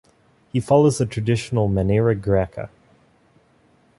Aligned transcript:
He 0.51 0.59
follows 0.59 0.97
the 0.97 1.05
traditional 1.05 1.69
maniera 1.69 2.15
greca. 2.19 2.71